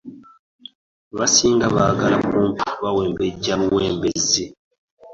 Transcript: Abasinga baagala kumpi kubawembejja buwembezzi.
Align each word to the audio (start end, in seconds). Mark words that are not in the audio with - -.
Abasinga 1.11 1.65
baagala 1.75 2.17
kumpi 2.27 2.61
kubawembejja 2.73 3.53
buwembezzi. 3.61 4.43